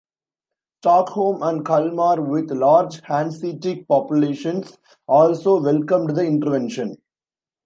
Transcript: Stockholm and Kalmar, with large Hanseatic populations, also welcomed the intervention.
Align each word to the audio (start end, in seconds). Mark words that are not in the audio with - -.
Stockholm 0.81 1.43
and 1.43 1.63
Kalmar, 1.63 2.21
with 2.23 2.49
large 2.49 3.01
Hanseatic 3.01 3.87
populations, 3.87 4.79
also 5.07 5.61
welcomed 5.61 6.15
the 6.15 6.25
intervention. 6.25 6.97